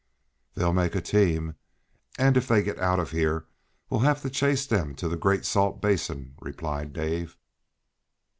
"They'll 0.55 0.73
make 0.73 0.95
a 0.95 0.99
team, 1.01 1.57
and 2.17 2.35
if 2.35 2.47
they 2.47 2.63
get 2.63 2.79
out 2.79 2.97
of 2.99 3.11
here 3.11 3.45
we'll 3.87 3.99
have 3.99 4.23
to 4.23 4.31
chase 4.31 4.65
them 4.65 4.95
to 4.95 5.07
the 5.07 5.15
Great 5.15 5.45
Salt 5.45 5.79
Basin," 5.79 6.33
replied 6.41 6.91
Dave. 6.91 7.37